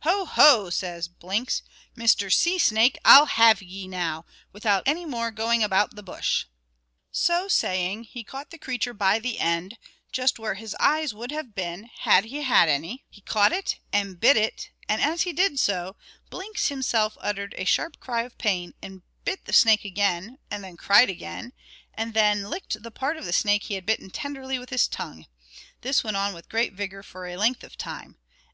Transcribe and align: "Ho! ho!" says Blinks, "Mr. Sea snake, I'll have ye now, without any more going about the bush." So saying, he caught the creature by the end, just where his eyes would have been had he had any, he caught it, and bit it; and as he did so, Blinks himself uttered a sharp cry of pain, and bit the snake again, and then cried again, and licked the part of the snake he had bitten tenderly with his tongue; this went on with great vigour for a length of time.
"Ho! 0.00 0.24
ho!" 0.24 0.70
says 0.70 1.08
Blinks, 1.08 1.60
"Mr. 1.94 2.32
Sea 2.32 2.58
snake, 2.58 2.98
I'll 3.04 3.26
have 3.26 3.60
ye 3.60 3.86
now, 3.86 4.24
without 4.50 4.82
any 4.86 5.04
more 5.04 5.30
going 5.30 5.62
about 5.62 5.94
the 5.94 6.02
bush." 6.02 6.46
So 7.12 7.48
saying, 7.48 8.04
he 8.04 8.24
caught 8.24 8.48
the 8.48 8.56
creature 8.56 8.94
by 8.94 9.18
the 9.18 9.38
end, 9.38 9.76
just 10.10 10.38
where 10.38 10.54
his 10.54 10.74
eyes 10.80 11.12
would 11.12 11.30
have 11.32 11.54
been 11.54 11.90
had 11.98 12.24
he 12.24 12.40
had 12.44 12.70
any, 12.70 13.04
he 13.10 13.20
caught 13.20 13.52
it, 13.52 13.78
and 13.92 14.18
bit 14.18 14.38
it; 14.38 14.70
and 14.88 15.02
as 15.02 15.20
he 15.20 15.34
did 15.34 15.60
so, 15.60 15.96
Blinks 16.30 16.68
himself 16.68 17.18
uttered 17.20 17.54
a 17.58 17.66
sharp 17.66 18.00
cry 18.00 18.22
of 18.22 18.38
pain, 18.38 18.72
and 18.80 19.02
bit 19.26 19.44
the 19.44 19.52
snake 19.52 19.84
again, 19.84 20.38
and 20.50 20.64
then 20.64 20.78
cried 20.78 21.10
again, 21.10 21.52
and 21.92 22.14
licked 22.48 22.82
the 22.82 22.90
part 22.90 23.18
of 23.18 23.26
the 23.26 23.34
snake 23.34 23.64
he 23.64 23.74
had 23.74 23.84
bitten 23.84 24.08
tenderly 24.08 24.58
with 24.58 24.70
his 24.70 24.88
tongue; 24.88 25.26
this 25.82 26.02
went 26.02 26.16
on 26.16 26.32
with 26.32 26.48
great 26.48 26.72
vigour 26.72 27.02
for 27.02 27.26
a 27.26 27.36
length 27.36 27.62
of 27.62 27.76
time. 27.76 28.16